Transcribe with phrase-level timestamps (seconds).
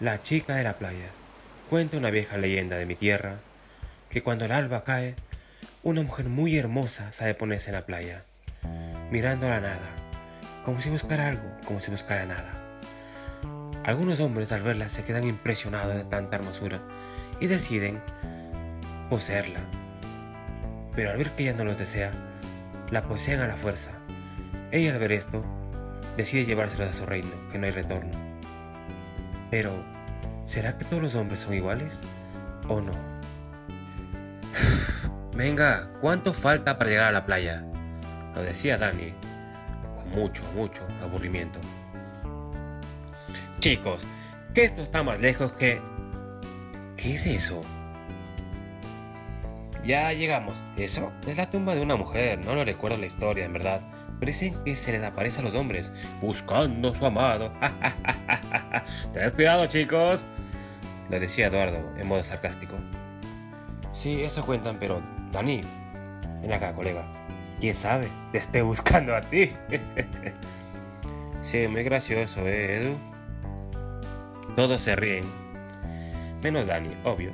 [0.00, 1.06] La chica de la playa.
[1.70, 3.36] Cuenta una vieja leyenda de mi tierra
[4.10, 5.14] que cuando el alba cae,
[5.84, 8.24] una mujer muy hermosa sabe ponerse en la playa,
[9.12, 9.90] mirando a la nada,
[10.64, 12.80] como si buscara algo, como si buscara nada.
[13.84, 16.80] Algunos hombres al verla se quedan impresionados de tanta hermosura
[17.38, 18.02] y deciden
[19.08, 19.60] poseerla.
[20.96, 22.10] Pero al ver que ella no los desea,
[22.90, 23.92] la poseen a la fuerza.
[24.72, 25.44] Ella al ver esto,
[26.16, 28.23] decide llevárselos a su reino, que no hay retorno.
[29.50, 29.72] Pero,
[30.44, 32.00] ¿será que todos los hombres son iguales?
[32.68, 32.92] ¿O no?
[35.34, 37.64] Venga, ¿cuánto falta para llegar a la playa?
[38.34, 39.12] Lo decía Dani,
[39.96, 41.58] con mucho, mucho aburrimiento.
[43.60, 44.02] Chicos,
[44.54, 45.80] que esto está más lejos que...
[46.96, 47.60] ¿Qué es eso?
[49.84, 50.60] Ya llegamos.
[50.76, 52.44] Eso es la tumba de una mujer.
[52.44, 53.80] No lo recuerdo la historia, en verdad.
[54.20, 57.52] Pero dicen que se les aparece a los hombres buscando a su amado.
[59.12, 60.24] Tened cuidado, chicos.
[61.10, 62.76] Le decía Eduardo en modo sarcástico.
[63.92, 65.60] Sí, eso cuentan, pero Dani,
[66.40, 67.04] ven acá, colega.
[67.60, 68.08] ¿Quién sabe?
[68.32, 69.52] Te esté buscando a ti.
[71.42, 72.98] sí, muy gracioso, ¿eh, Edu?
[74.56, 75.24] Todos se ríen.
[76.42, 77.32] Menos Dani, obvio.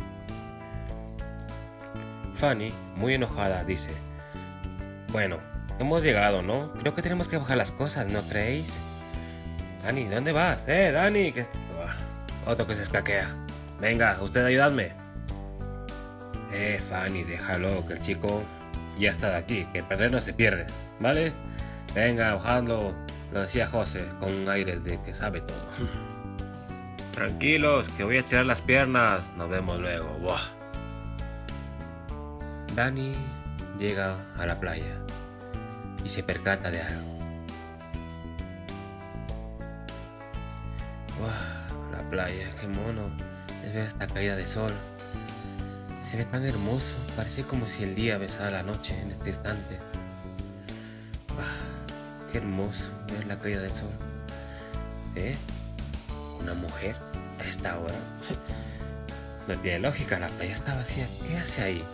[2.34, 3.90] Fanny, muy enojada, dice,
[5.12, 5.38] Bueno,
[5.80, 6.72] hemos llegado, ¿no?
[6.74, 8.66] Creo que tenemos que bajar las cosas, ¿no creéis?
[9.82, 10.62] Dani, ¿dónde vas?
[10.68, 11.32] ¡Eh, Dani!
[11.32, 11.46] Que...
[12.46, 13.34] otro que se escaquea.
[13.80, 14.92] Venga, usted ayudadme.
[16.52, 18.42] Eh, Fanny, déjalo, que el chico
[18.98, 20.66] ya está de aquí, que perder no se pierde,
[20.98, 21.32] ¿vale?
[21.94, 22.94] Venga, bajando,
[23.32, 25.66] lo decía José, con un aire de que sabe todo.
[27.12, 30.10] Tranquilos, que voy a estirar las piernas, nos vemos luego.
[30.18, 30.42] Buah.
[32.74, 33.14] Dani
[33.78, 35.00] llega a la playa
[36.04, 37.18] y se percata de algo.
[41.18, 41.92] ¡Wow!
[41.92, 43.10] La playa, qué mono.
[43.64, 44.72] Es ver esta caída de sol.
[46.02, 49.78] Se ve tan hermoso, parece como si el día besara la noche en este instante.
[52.32, 53.90] ¡Qué hermoso ver la caída del sol!
[55.16, 55.36] ¿Eh?
[56.40, 56.96] ¿Una mujer?
[57.40, 57.94] ¿A esta hora?
[59.48, 61.06] no tiene lógica, la playa está vacía.
[61.26, 61.84] ¿Qué hace ahí?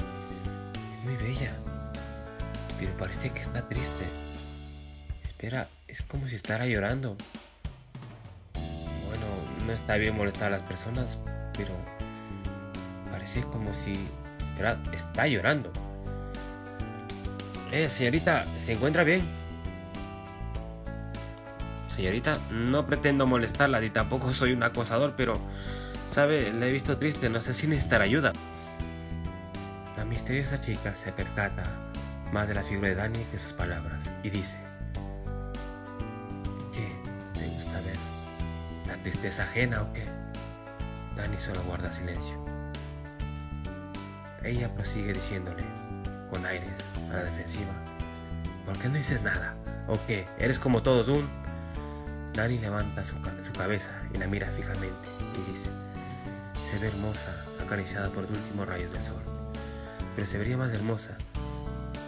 [1.07, 1.53] muy bella,
[2.87, 4.05] pero parece que está triste.
[5.25, 7.17] Espera, es como si estará llorando.
[8.55, 9.27] Bueno,
[9.67, 11.19] no está bien molestar a las personas,
[11.57, 11.73] pero
[13.11, 13.95] parece como si...
[14.51, 15.73] Espera, está llorando.
[17.73, 19.27] Eh, señorita, ¿se encuentra bien?
[21.89, 25.41] Señorita, no pretendo molestarla ni tampoco soy un acosador, pero,
[26.11, 28.33] sabe, la he visto triste, no sé si necesitar ayuda.
[29.97, 31.86] La misteriosa chica se percata
[32.33, 34.59] más de la figura de Dani que sus palabras y dice,
[36.73, 36.95] ¿qué?
[37.39, 37.97] ¿Te gusta ver
[38.87, 40.07] la tristeza ajena o qué?
[41.17, 42.45] Dani solo guarda silencio.
[44.43, 45.65] Ella prosigue diciéndole,
[46.31, 47.73] con aires, a la defensiva,
[48.65, 49.57] ¿por qué no dices nada?
[49.89, 50.27] ¿O qué?
[50.39, 51.29] ¿Eres como todos un...?
[52.33, 55.71] Dani levanta su, su cabeza y la mira fijamente y dice,
[56.71, 59.23] se ve hermosa, acariciada por los últimos rayos del sol
[60.17, 61.17] pero se vería más hermosa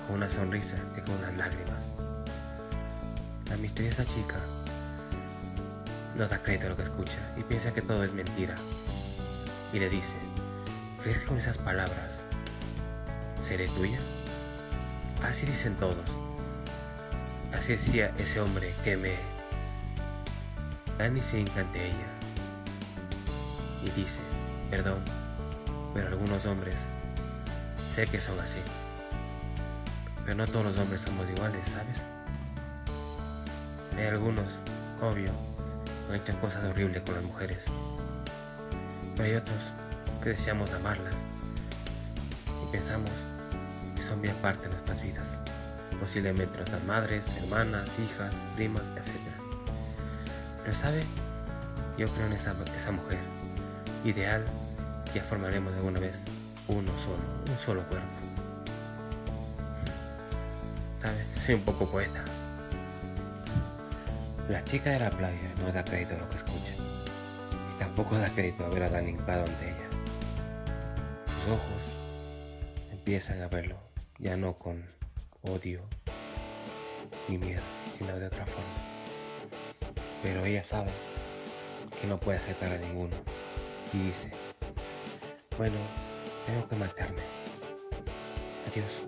[0.08, 1.78] con una sonrisa que con unas lágrimas.
[3.48, 4.36] La misteriosa chica
[6.16, 8.56] no da crédito a lo que escucha y piensa que todo es mentira.
[9.72, 10.16] Y le dice,
[11.02, 12.24] ¿crees que con esas palabras
[13.38, 14.00] seré tuya?
[15.22, 16.10] Así dicen todos.
[17.54, 19.12] Así decía ese hombre que me...
[20.98, 22.08] Dani se encanta ella
[23.84, 24.18] y dice,
[24.70, 25.00] perdón,
[25.94, 26.88] pero algunos hombres
[27.88, 28.60] Sé que son así.
[30.28, 32.04] Pero no todos los hombres somos iguales, ¿sabes?
[33.96, 34.44] Hay algunos,
[35.00, 35.30] obvio,
[36.10, 37.64] han hecho cosas horribles con las mujeres.
[39.16, 39.56] Pero hay otros
[40.22, 41.14] que deseamos amarlas
[42.62, 43.08] y pensamos
[43.96, 45.38] que son bien parte de nuestras vidas.
[45.98, 49.14] Posiblemente nuestras madres, hermanas, hijas, primas, etc.
[50.62, 51.04] Pero sabe,
[51.96, 52.52] yo creo en esa,
[52.92, 53.18] mujer
[54.04, 54.44] ideal
[55.10, 56.26] que formaremos alguna vez
[56.66, 58.27] uno solo, un solo cuerpo.
[61.32, 62.24] Soy un poco poeta.
[64.48, 66.74] La chica de la playa no da crédito a lo que escucha.
[67.74, 69.88] Y tampoco da crédito a ver a Dani ante ella.
[71.26, 71.82] Sus ojos
[72.90, 73.78] empiezan a verlo,
[74.18, 74.84] ya no con
[75.42, 75.82] odio
[77.28, 77.62] ni miedo,
[77.96, 78.76] sino de otra forma.
[80.22, 80.90] Pero ella sabe
[82.00, 83.16] que no puede aceptar a ninguno.
[83.92, 84.30] Y dice,
[85.56, 85.78] bueno,
[86.46, 87.22] tengo que matarme.
[88.66, 89.07] Adiós.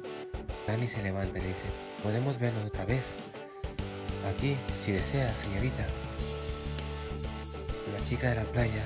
[0.67, 1.67] Dani se levanta y dice,
[2.03, 3.17] podemos vernos otra vez.
[4.29, 5.87] Aquí, si desea, señorita.
[7.93, 8.85] La chica de la playa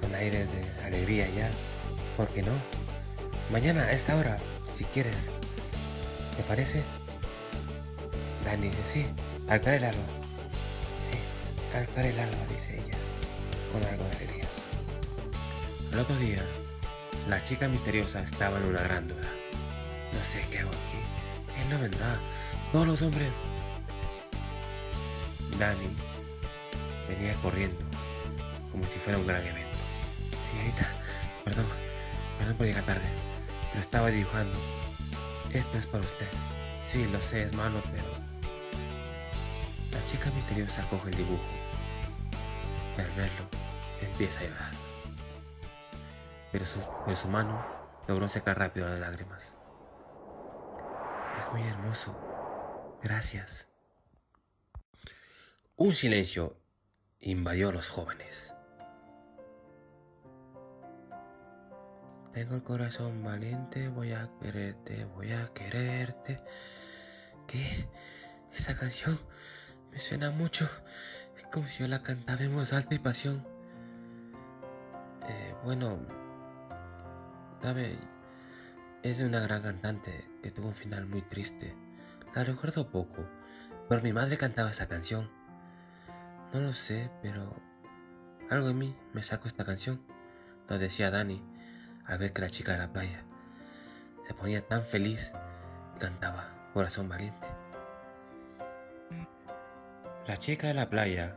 [0.00, 1.50] con aires de alegría ya.
[2.16, 2.52] ¿Por qué no?
[3.50, 4.38] Mañana a esta hora,
[4.72, 5.30] si quieres.
[6.36, 6.82] ¿Te parece?
[8.44, 9.06] Dani dice, sí,
[9.48, 10.04] al caer el alba.
[11.10, 12.96] Sí, al caer el alba, dice ella,
[13.72, 14.44] con algo de alegría.
[15.92, 16.42] El otro día,
[17.28, 19.30] la chica misteriosa estaba en una gran duda.
[20.16, 21.60] No sé qué hago aquí.
[21.60, 22.18] Es la verdad.
[22.72, 23.32] Todos los hombres.
[25.58, 25.88] Dani
[27.08, 27.78] venía corriendo,
[28.72, 29.76] como si fuera un gran evento.
[30.50, 30.86] Señorita,
[31.44, 31.66] perdón,
[32.38, 33.06] perdón por llegar tarde,
[33.70, 34.56] pero estaba dibujando.
[35.52, 36.26] Esto es para usted.
[36.86, 38.04] Sí, lo sé, es malo, pero...
[39.92, 41.44] La chica misteriosa coge el dibujo
[42.96, 43.46] y al verlo
[44.02, 44.70] empieza a llorar.
[46.50, 47.64] Pero su, pero su mano
[48.08, 49.56] logró secar rápido las lágrimas.
[51.40, 52.14] Es muy hermoso.
[53.02, 53.68] Gracias.
[55.76, 56.56] Un silencio
[57.20, 58.54] invadió a los jóvenes.
[62.32, 66.42] Tengo el corazón valiente, voy a quererte, voy a quererte.
[67.46, 67.88] ¿Qué?
[68.52, 69.20] Esa canción
[69.90, 70.68] me suena mucho.
[71.36, 73.46] Es como si yo la cantaba en voz alta y pasión.
[75.28, 75.98] Eh, bueno,
[77.62, 77.98] sabe,
[79.04, 81.76] es de una gran cantante que tuvo un final muy triste.
[82.34, 83.28] La recuerdo poco,
[83.86, 85.30] pero mi madre cantaba esa canción.
[86.54, 87.54] No lo sé, pero
[88.50, 90.00] algo en mí me sacó esta canción.
[90.70, 91.44] Nos decía Dani
[92.06, 93.24] al ver que la chica de la playa
[94.26, 95.32] se ponía tan feliz
[95.96, 97.46] y cantaba Corazón Valiente.
[100.26, 101.36] La chica de la playa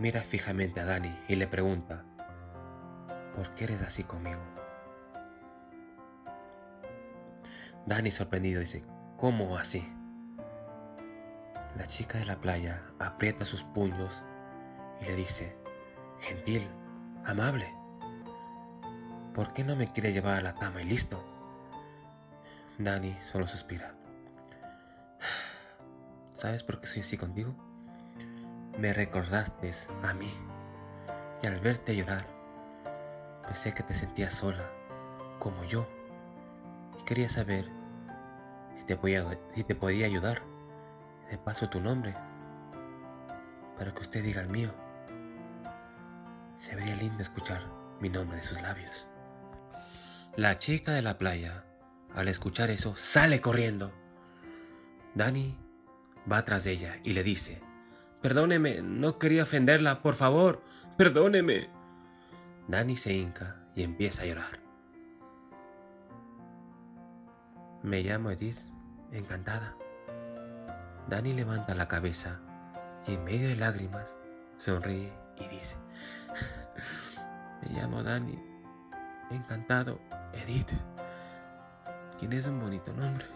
[0.00, 2.06] mira fijamente a Dani y le pregunta,
[3.36, 4.57] ¿por qué eres así conmigo?
[7.88, 8.84] Dani sorprendido dice,
[9.16, 9.90] ¿cómo así?
[11.74, 14.22] La chica de la playa aprieta sus puños
[15.00, 15.56] y le dice,
[16.20, 16.68] gentil,
[17.24, 17.72] amable,
[19.32, 21.24] ¿por qué no me quiere llevar a la cama y listo?
[22.76, 23.94] Dani solo suspira.
[26.34, 27.54] ¿Sabes por qué soy así contigo?
[28.78, 29.70] Me recordaste
[30.02, 30.30] a mí
[31.42, 32.26] y al verte llorar,
[33.46, 34.70] pensé que te sentías sola,
[35.38, 35.88] como yo,
[37.00, 37.77] y quería saber
[39.54, 40.42] si te podía ayudar.
[41.30, 42.14] De paso tu nombre,
[43.76, 44.72] para que usted diga el mío.
[46.56, 47.62] Se vería lindo escuchar
[48.00, 49.06] mi nombre de sus labios.
[50.36, 51.64] La chica de la playa,
[52.14, 53.92] al escuchar eso, sale corriendo.
[55.14, 55.54] Dani
[56.30, 57.60] va tras de ella y le dice,
[58.22, 60.62] Perdóneme, no quería ofenderla, por favor,
[60.96, 61.68] perdóneme.
[62.68, 64.60] Dani se hinca y empieza a llorar.
[67.82, 68.58] Me llamo Edith,
[69.12, 69.74] encantada.
[71.08, 72.40] Dani levanta la cabeza
[73.06, 74.16] y en medio de lágrimas
[74.56, 75.76] sonríe y dice,
[77.62, 78.38] me llamo Dani,
[79.30, 80.00] encantado,
[80.32, 80.72] Edith.
[82.18, 83.26] Tienes un bonito nombre,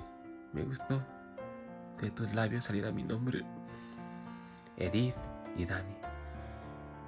[0.52, 1.02] me gustó
[2.00, 3.44] de tus labios saliera mi nombre.
[4.76, 5.16] Edith
[5.56, 5.96] y Dani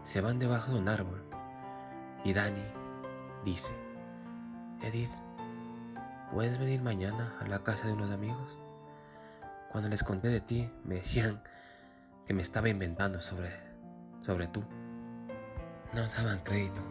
[0.04, 1.24] se van debajo de un árbol
[2.24, 2.62] y Dani
[3.44, 3.72] dice,
[4.82, 5.10] Edith,
[6.34, 8.58] ¿puedes venir mañana a la casa de unos amigos?
[9.70, 11.40] Cuando les conté de ti, me decían
[12.26, 13.52] que me estaba inventando sobre,
[14.20, 14.64] sobre tú.
[15.94, 16.82] No daban crédito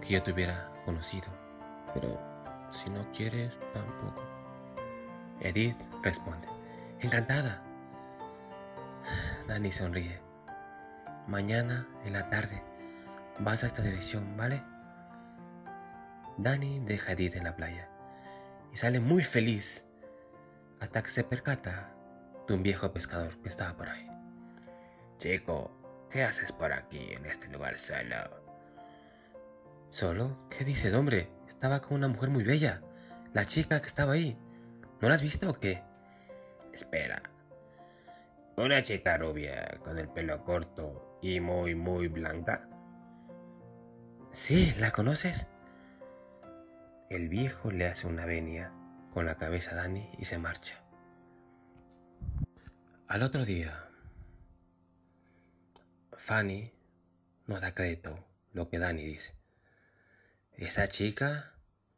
[0.00, 1.28] que yo te hubiera conocido,
[1.92, 2.18] pero
[2.70, 4.22] si no quieres, tampoco.
[5.40, 6.48] Edith responde,
[7.00, 7.62] encantada.
[9.46, 10.22] Dani sonríe.
[11.26, 12.62] Mañana en la tarde
[13.40, 14.62] vas a esta dirección, ¿vale?
[16.38, 17.90] Dani deja a Edith en la playa
[18.72, 19.86] y sale muy feliz
[20.80, 21.94] hasta que se percata
[22.48, 24.08] un viejo pescador que estaba por ahí.
[25.18, 25.70] Chico,
[26.10, 28.42] ¿qué haces por aquí en este lugar solo?
[29.90, 30.48] ¿Solo?
[30.50, 31.30] ¿Qué dices, hombre?
[31.46, 32.82] Estaba con una mujer muy bella,
[33.32, 34.36] la chica que estaba ahí.
[35.00, 35.82] ¿No la has visto o qué?
[36.72, 37.22] Espera.
[38.56, 42.68] Una chica rubia con el pelo corto y muy, muy blanca.
[44.32, 45.46] Sí, ¿la conoces?
[47.10, 48.70] El viejo le hace una venia
[49.12, 50.76] con la cabeza a Dani y se marcha.
[53.08, 53.88] Al otro día,
[56.16, 56.72] Fanny
[57.48, 59.34] nos da crédito lo que Dani dice.
[60.56, 61.54] Esa chica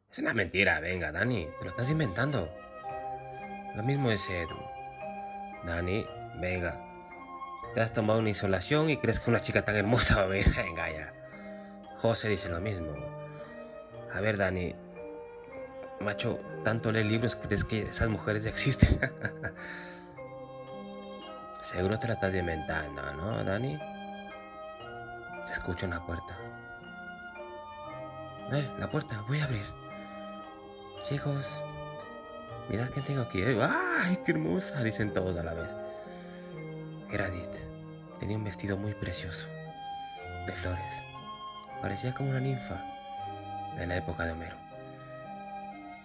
[0.09, 2.51] es una mentira, venga, Dani, te lo estás inventando.
[3.75, 4.57] Lo mismo es Edu.
[5.63, 6.07] Dani,
[6.41, 6.83] venga,
[7.75, 10.51] te has tomado una insolación y crees que una chica tan hermosa va a venir,
[10.57, 11.13] venga ya.
[11.97, 12.95] José dice lo mismo.
[14.11, 14.75] A ver, Dani,
[16.03, 18.99] macho, tanto lee libros, crees que esas mujeres existen.
[21.63, 23.77] Seguro te la estás inventando, ¿no, Dani?
[25.47, 26.37] Se escucha una puerta.
[28.51, 29.65] Ve, la puerta, voy a abrir.
[31.03, 31.45] Chicos,
[32.69, 33.43] mirad que tengo aquí.
[33.43, 34.83] ¡Ay, qué hermosa!
[34.83, 35.69] Dicen todos a la vez.
[37.11, 37.49] Era Edith.
[38.19, 39.45] Tenía un vestido muy precioso,
[40.45, 41.03] de flores.
[41.81, 42.81] Parecía como una ninfa
[43.77, 44.62] de la época de Homero.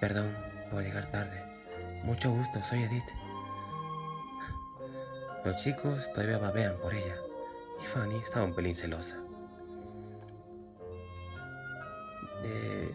[0.00, 0.36] Perdón
[0.70, 1.42] por llegar tarde.
[2.04, 3.04] Mucho gusto, soy Edith.
[5.44, 7.16] Los chicos todavía babean por ella
[7.82, 9.16] y Fanny estaba un pelín celosa.
[12.44, 12.92] Eh,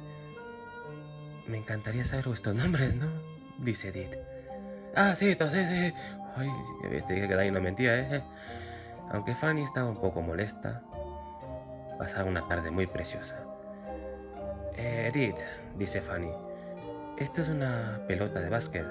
[1.48, 3.08] me encantaría saber vuestros nombres, ¿no?
[3.58, 4.16] Dice Edith.
[4.96, 5.94] Ah, sí, entonces, sí.
[6.36, 6.50] Ay,
[7.08, 8.24] te dije que Dani no mentía, ¿eh?
[9.12, 10.82] Aunque Fanny estaba un poco molesta,
[11.98, 13.44] pasaba una tarde muy preciosa.
[14.76, 15.38] Eh, Edith,
[15.78, 16.32] dice Fanny,
[17.24, 18.86] esta es una pelota de básquet.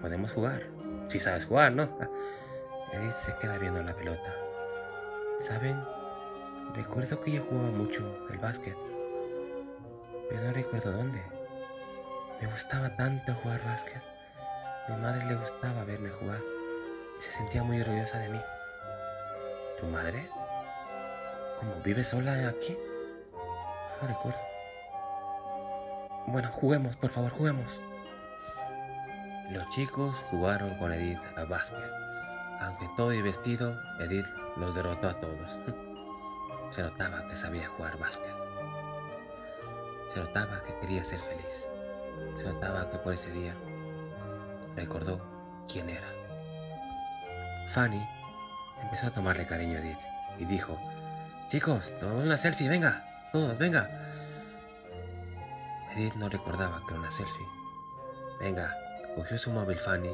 [0.00, 0.62] Podemos jugar.
[1.08, 1.82] Si sabes jugar, ¿no?
[2.92, 4.32] Edith se queda viendo la pelota.
[5.40, 5.82] ¿Saben?
[6.74, 8.76] Recuerdo que yo jugaba mucho el básquet,
[10.28, 11.20] pero no recuerdo dónde.
[12.40, 14.02] Me gustaba tanto jugar básquet.
[14.88, 16.40] Mi madre le gustaba verme jugar
[17.22, 18.40] se sentía muy orgullosa de mí.
[19.78, 20.28] ¿Tu madre?
[21.60, 22.76] ¿Cómo vive sola aquí?
[24.00, 24.51] No recuerdo.
[26.26, 27.66] Bueno, juguemos, por favor, juguemos.
[29.50, 31.78] Los chicos jugaron con Edith a básquet.
[32.60, 34.26] Aunque todo y vestido, Edith
[34.56, 35.58] los derrotó a todos.
[36.70, 38.32] Se notaba que sabía jugar básquet.
[40.14, 41.66] Se notaba que quería ser feliz.
[42.36, 43.54] Se notaba que por ese día
[44.76, 45.20] recordó
[45.68, 46.08] quién era.
[47.70, 48.06] Fanny
[48.82, 49.98] empezó a tomarle cariño a Edith
[50.38, 50.78] y dijo,
[51.48, 54.01] chicos, tomamos una selfie, venga, todos, venga.
[55.94, 57.46] Edith no recordaba que era una selfie.
[58.40, 58.74] Venga,
[59.14, 60.10] cogió su móvil Fanny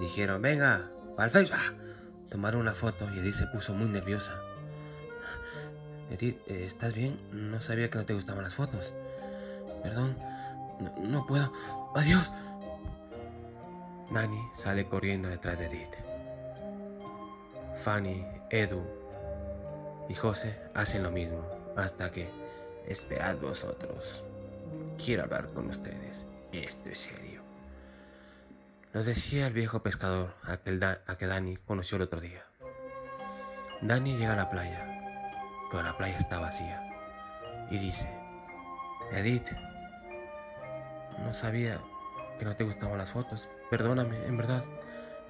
[0.00, 1.58] dijeron, venga, el Facebook.
[1.60, 1.74] ¡Ah!
[2.30, 4.32] Tomaron una foto y Edith se puso muy nerviosa.
[6.10, 7.20] Edith, eh, ¿estás bien?
[7.32, 8.92] No sabía que no te gustaban las fotos.
[9.82, 10.16] Perdón,
[10.80, 11.52] no, no puedo.
[11.94, 12.32] Adiós.
[14.10, 15.94] Dani sale corriendo detrás de Edith.
[17.82, 18.82] Fanny, Edu
[20.08, 21.44] y José hacen lo mismo
[21.76, 22.28] hasta que
[22.86, 24.24] esperad vosotros.
[25.02, 26.26] Quiero hablar con ustedes.
[26.52, 27.40] Esto es serio.
[28.92, 32.44] Lo decía el viejo pescador a que, Dani conoció el otro día.
[33.80, 34.84] Dani llega a la playa,
[35.70, 36.82] pero la playa está vacía.
[37.70, 38.10] Y dice,
[39.12, 39.48] Edith,
[41.20, 41.80] no sabía
[42.38, 43.48] que no te gustaban las fotos.
[43.70, 44.64] Perdóname, en verdad.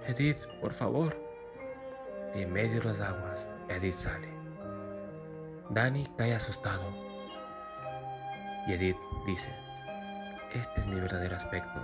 [0.07, 1.17] Edith, por favor.
[2.35, 4.29] Y en medio de las aguas, Edith sale.
[5.69, 7.10] Dani cae asustado.
[8.71, 9.51] Y Edith dice,
[10.55, 11.83] este es mi verdadero aspecto.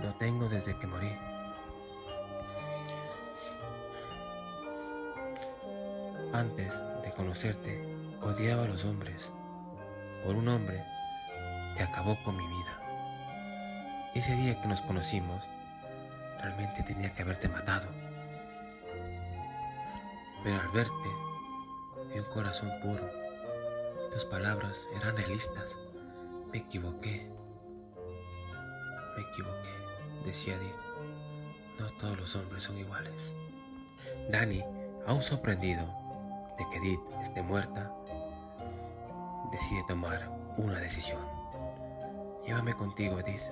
[0.00, 1.10] Lo tengo desde que morí.
[6.32, 7.84] Antes de conocerte,
[8.22, 9.28] odiaba a los hombres.
[10.24, 10.84] Por un hombre
[11.76, 14.12] que acabó con mi vida.
[14.14, 15.42] Ese día que nos conocimos,
[16.38, 17.88] realmente tenía que haberte matado.
[20.44, 21.08] Pero al verte,
[22.12, 23.23] vi un corazón puro.
[24.14, 25.76] Tus palabras eran realistas.
[26.52, 27.28] Me equivoqué.
[29.16, 29.74] Me equivoqué,
[30.24, 30.76] decía Edith.
[31.80, 33.32] No todos los hombres son iguales.
[34.30, 34.64] Dani,
[35.08, 35.84] aún sorprendido
[36.56, 37.92] de que Edith esté muerta,
[39.50, 41.20] decide tomar una decisión.
[42.46, 43.42] Llévame contigo, Edith.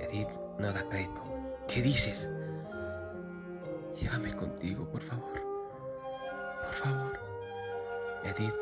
[0.00, 1.22] Edith no da crédito.
[1.68, 2.28] ¿Qué dices?
[3.94, 5.40] Llévame contigo, por favor.
[6.66, 7.33] Por favor.
[8.24, 8.54] Edith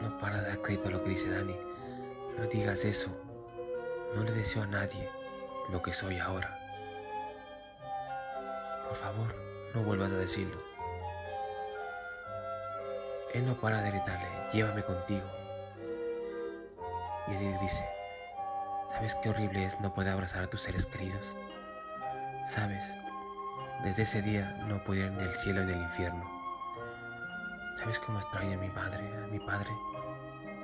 [0.00, 1.56] no para de dar crédito a lo que dice Dani.
[2.38, 3.10] No digas eso.
[4.14, 5.08] No le deseo a nadie
[5.70, 6.58] lo que soy ahora.
[8.88, 9.34] Por favor,
[9.74, 10.60] no vuelvas a decirlo.
[13.32, 15.26] Él no para de gritarle, llévame contigo.
[17.28, 17.84] Y Edith dice,
[18.90, 21.34] ¿sabes qué horrible es no poder abrazar a tus seres queridos?
[22.46, 22.94] ¿Sabes?
[23.82, 26.35] Desde ese día no pude ir ni al cielo ni al infierno.
[27.86, 29.70] ¿Sabes cómo extraño a mi madre, a mi padre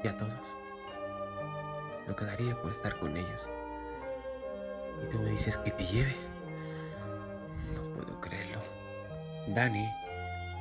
[0.02, 0.35] y a todos?
[2.09, 3.49] No quedaría por estar con ellos.
[5.00, 6.17] Y tú me dices que te lleve.
[7.76, 8.61] No puedo creerlo.
[9.55, 9.88] Dani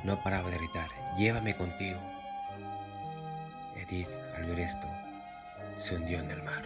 [0.04, 0.88] no paraba de gritar,
[1.18, 1.98] llévame contigo.
[3.74, 4.86] Edith, al ver esto,
[5.78, 6.62] se hundió en el mar.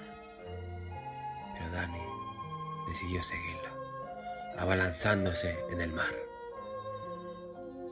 [1.55, 2.03] Pero Dani
[2.87, 3.71] decidió seguirla,
[4.59, 6.15] abalanzándose en el mar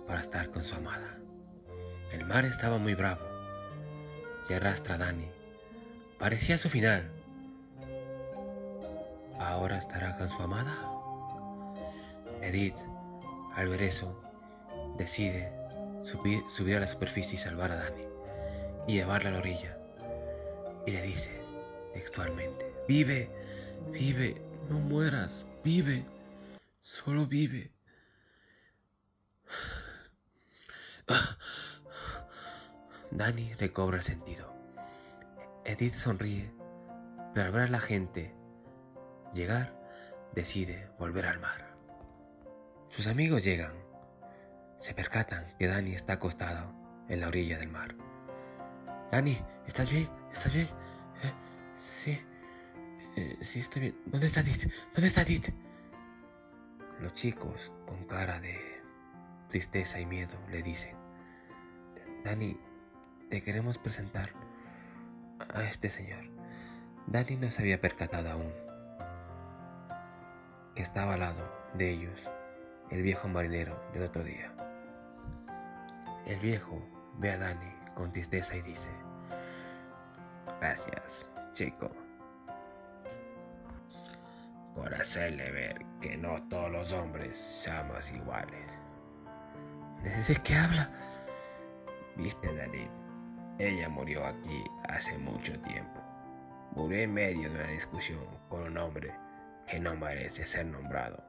[0.06, 1.13] para estar con su amada.
[2.14, 3.26] El mar estaba muy bravo
[4.48, 5.26] y arrastra a Dani.
[6.16, 7.10] Parecía su final.
[9.40, 10.78] ¿Ahora estará con su amada?
[12.40, 12.76] Edith,
[13.56, 14.22] al ver eso,
[14.96, 15.52] decide
[16.04, 18.04] subir, a la superficie y salvar a Dani
[18.86, 19.76] y llevarla a la orilla.
[20.86, 21.32] Y le dice
[21.94, 23.28] textualmente, vive,
[23.90, 24.40] vive,
[24.70, 26.04] no mueras, vive,
[26.80, 27.73] solo vive.
[33.14, 34.52] Dani recobra el sentido.
[35.64, 36.52] Edith sonríe,
[37.32, 38.34] pero al ver a la gente
[39.32, 39.80] llegar,
[40.34, 41.76] decide volver al mar.
[42.88, 43.72] Sus amigos llegan.
[44.78, 46.74] Se percatan que Dani está acostado
[47.08, 47.94] en la orilla del mar.
[49.12, 50.10] Dani, ¿estás bien?
[50.32, 50.66] ¿Estás bien?
[51.22, 51.32] ¿Eh?
[51.78, 52.20] Sí.
[53.16, 54.00] Eh, sí, estoy bien.
[54.06, 54.72] ¿Dónde está Dit?
[54.92, 55.50] ¿Dónde está Dit?
[56.98, 58.58] Los chicos, con cara de
[59.50, 60.96] tristeza y miedo, le dicen,
[62.24, 62.58] Dani,
[63.34, 64.30] te queremos presentar
[65.52, 66.22] a este señor.
[67.08, 68.52] Dani no se había percatado aún
[70.76, 72.30] que estaba al lado de ellos
[72.92, 74.54] el viejo marinero del otro día.
[76.26, 76.80] El viejo
[77.18, 78.92] ve a Dani con tristeza y dice,
[80.60, 81.90] Gracias, chico,
[84.76, 88.70] por hacerle ver que no todos los hombres somos iguales.
[90.28, 90.88] ¿De qué habla?
[92.14, 92.88] Viste, Dani,
[93.58, 96.00] ella murió aquí hace mucho tiempo.
[96.72, 99.14] Murió en medio de una discusión con un hombre
[99.66, 101.22] que no merece ser nombrado.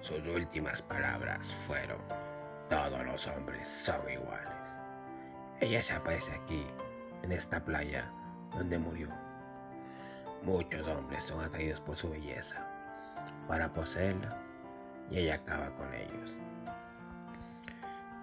[0.00, 1.98] Sus últimas palabras fueron,
[2.68, 4.52] todos los hombres son iguales.
[5.60, 6.66] Ella se aparece aquí,
[7.22, 8.10] en esta playa
[8.52, 9.08] donde murió.
[10.42, 12.66] Muchos hombres son atraídos por su belleza,
[13.48, 14.36] para poseerla,
[15.10, 16.36] y ella acaba con ellos.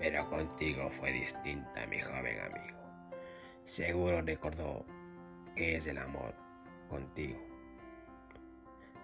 [0.02, 2.80] Pero contigo fue distinta, mi joven amigo.
[3.66, 4.84] Seguro recordó
[5.56, 6.34] que es el amor
[6.90, 7.40] contigo.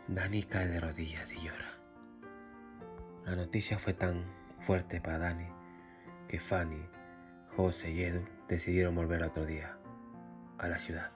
[0.07, 1.77] Dani cae de rodillas y llora.
[3.25, 4.25] La noticia fue tan
[4.59, 5.47] fuerte para Dani
[6.27, 6.83] que Fanny,
[7.55, 9.77] José y Edu decidieron volver otro día
[10.57, 11.11] a la ciudad.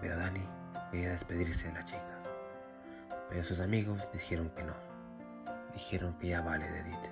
[0.00, 0.48] Pero Dani
[0.90, 2.22] quería despedirse de la chica,
[3.28, 4.89] pero sus amigos dijeron que no.
[5.74, 7.10] Dijeron que ya vale de Edith.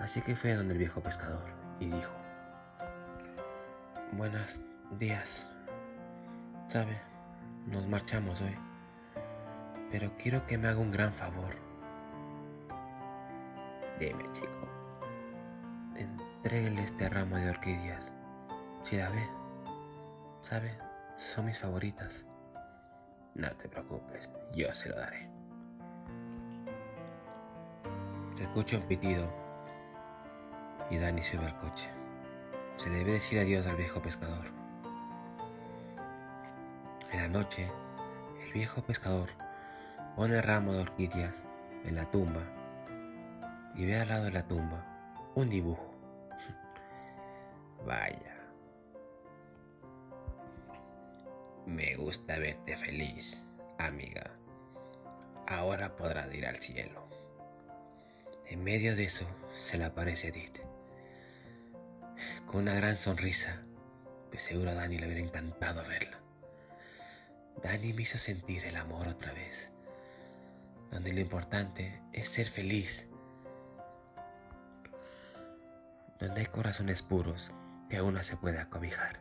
[0.00, 1.48] Así que fue donde el viejo pescador
[1.80, 2.14] y dijo,
[4.12, 4.62] Buenos
[4.98, 5.50] días.
[6.68, 7.00] Sabe,
[7.66, 8.56] nos marchamos hoy,
[9.90, 11.54] pero quiero que me haga un gran favor.
[13.98, 14.68] Dime, chico.
[15.96, 18.12] Entréguele este ramo de orquídeas.
[18.84, 19.28] Si la ve,
[20.42, 20.78] sabe,
[21.16, 22.24] son mis favoritas.
[23.34, 25.35] No te preocupes, yo se lo daré.
[28.36, 29.28] Se escucha un pitido
[30.90, 31.96] y Dani sube al coche
[32.76, 34.46] se debe decir adiós al viejo pescador.
[37.10, 37.70] En la noche,
[38.44, 39.30] el viejo pescador
[40.14, 41.44] pone el ramo de orquídeas
[41.84, 42.42] en la tumba
[43.74, 44.84] y ve al lado de la tumba
[45.34, 45.94] un dibujo.
[47.86, 48.34] Vaya.
[51.66, 53.44] Me gusta verte feliz,
[53.78, 54.30] amiga.
[55.46, 57.05] Ahora podrás ir al cielo.
[58.48, 59.26] En medio de eso
[59.58, 60.60] se le aparece Edith
[62.46, 63.62] con una gran sonrisa,
[64.30, 66.18] que seguro a Dani le hubiera encantado verla.
[67.62, 69.70] Dani me hizo sentir el amor otra vez,
[70.90, 73.08] donde lo importante es ser feliz,
[76.20, 77.52] donde hay corazones puros
[77.90, 79.20] que aún no se puede acobijar,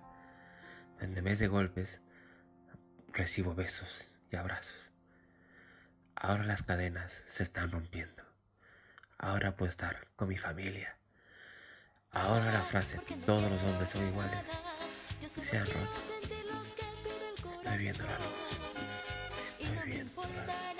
[0.99, 2.01] donde en vez de golpes
[3.11, 4.91] recibo besos y abrazos.
[6.15, 8.24] Ahora las cadenas se están rompiendo.
[9.17, 10.97] Ahora puedo estar con mi familia.
[12.11, 14.39] Ahora la frase, todos los hombres son iguales,
[15.27, 16.01] se han roto.
[17.51, 18.27] Estoy viendo la luz.
[19.59, 20.74] Estoy viendo la luz.